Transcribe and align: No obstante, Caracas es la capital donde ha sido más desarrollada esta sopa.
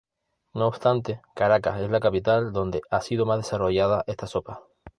No 0.55 0.65
obstante, 0.65 1.21
Caracas 1.35 1.79
es 1.79 1.91
la 1.91 1.99
capital 1.99 2.53
donde 2.53 2.81
ha 2.89 3.01
sido 3.01 3.27
más 3.27 3.37
desarrollada 3.37 4.03
esta 4.07 4.25
sopa. 4.25 4.63